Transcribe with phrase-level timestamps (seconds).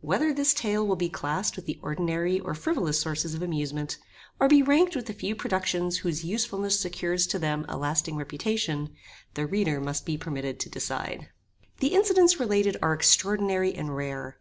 [0.00, 3.98] Whether this tale will be classed with the ordinary or frivolous sources of amusement,
[4.40, 8.94] or be ranked with the few productions whose usefulness secures to them a lasting reputation,
[9.34, 11.28] the reader must be permitted to decide.
[11.80, 14.38] The incidents related are extraordinary and rare.